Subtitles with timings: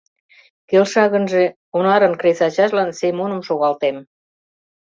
[0.69, 1.43] —Келша гынже,
[1.77, 3.97] Онарын кресачажлан Семоным шогалтем.